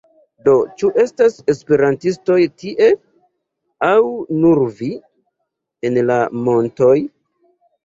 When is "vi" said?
4.81-4.91